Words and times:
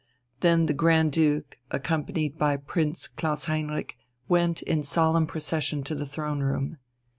Then 0.39 0.65
the 0.65 0.73
Grand 0.73 1.11
Duke, 1.11 1.59
accompanied 1.69 2.35
by 2.39 2.57
Prince 2.57 3.07
Klaus 3.07 3.45
Heinrich, 3.45 3.95
went 4.27 4.63
in 4.63 4.81
solemn 4.81 5.27
procession 5.27 5.83
to 5.83 5.93
the 5.93 6.07
Throne 6.07 6.39
room. 6.41 6.77